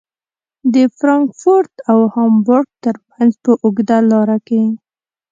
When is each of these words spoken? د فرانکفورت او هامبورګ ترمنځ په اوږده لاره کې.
د 0.73 0.75
فرانکفورت 0.97 1.73
او 1.91 1.99
هامبورګ 2.13 2.67
ترمنځ 2.83 3.31
په 3.43 3.51
اوږده 3.63 3.97
لاره 4.11 4.37
کې. 4.47 4.63